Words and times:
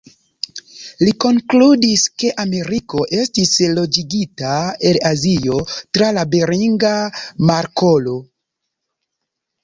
Li 1.07 1.11
konkludis, 1.23 2.05
ke 2.21 2.29
Ameriko 2.43 3.03
estis 3.23 3.51
loĝigita 3.79 4.53
el 4.91 4.99
Azio 5.09 5.59
tra 5.97 6.07
la 6.19 6.23
Beringa 6.31 6.95
Markolo. 7.51 8.15